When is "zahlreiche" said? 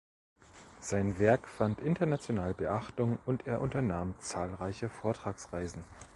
4.17-4.89